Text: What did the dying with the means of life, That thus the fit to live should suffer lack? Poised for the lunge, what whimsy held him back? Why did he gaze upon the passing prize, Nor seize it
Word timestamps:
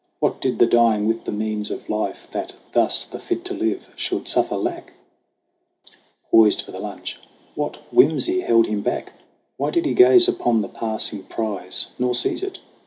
What 0.19 0.41
did 0.41 0.57
the 0.57 0.65
dying 0.65 1.07
with 1.07 1.25
the 1.25 1.31
means 1.31 1.69
of 1.69 1.87
life, 1.87 2.27
That 2.31 2.53
thus 2.73 3.05
the 3.05 3.19
fit 3.19 3.45
to 3.45 3.53
live 3.53 3.87
should 3.95 4.27
suffer 4.27 4.55
lack? 4.57 4.93
Poised 6.31 6.63
for 6.63 6.71
the 6.71 6.79
lunge, 6.79 7.19
what 7.53 7.75
whimsy 7.93 8.39
held 8.41 8.65
him 8.65 8.81
back? 8.81 9.13
Why 9.57 9.69
did 9.69 9.85
he 9.85 9.93
gaze 9.93 10.27
upon 10.27 10.61
the 10.63 10.69
passing 10.69 11.25
prize, 11.25 11.91
Nor 11.99 12.15
seize 12.15 12.41
it 12.41 12.57